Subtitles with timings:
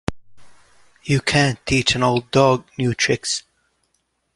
[1.03, 3.43] You can't teach an old dog new tricks.